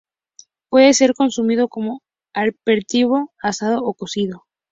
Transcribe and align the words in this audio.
Puede 0.69 0.95
ser 0.95 1.13
consumido 1.13 1.67
como 1.67 2.01
aperitivo, 2.33 3.31
asado 3.39 3.83
o 3.83 3.93
cocido. 3.93 4.47